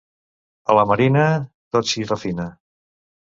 A 0.73 0.77
la 0.79 0.85
Marina, 0.91 1.25
tot 1.77 1.91
s'hi 1.93 2.07
refina. 2.09 2.49